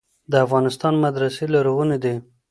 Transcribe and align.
د 0.31 0.33
افغانستان 0.45 0.93
مدرسې 1.05 1.45
لرغونې 1.53 1.97
دي. 2.03 2.15